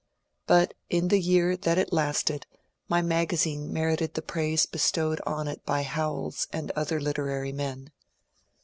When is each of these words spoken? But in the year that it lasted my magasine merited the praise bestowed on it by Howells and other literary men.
But 0.47 0.73
in 0.89 1.09
the 1.09 1.21
year 1.21 1.55
that 1.55 1.77
it 1.77 1.93
lasted 1.93 2.47
my 2.89 3.03
magasine 3.03 3.71
merited 3.71 4.15
the 4.15 4.23
praise 4.23 4.65
bestowed 4.65 5.21
on 5.27 5.47
it 5.47 5.63
by 5.63 5.83
Howells 5.83 6.47
and 6.51 6.71
other 6.71 6.99
literary 6.99 7.51
men. 7.51 7.91